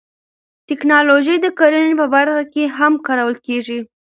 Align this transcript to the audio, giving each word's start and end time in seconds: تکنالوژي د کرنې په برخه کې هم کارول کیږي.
تکنالوژي 0.69 1.35
د 1.41 1.47
کرنې 1.59 1.93
په 2.01 2.05
برخه 2.13 2.43
کې 2.53 2.63
هم 2.77 2.93
کارول 3.07 3.35
کیږي. 3.45 3.79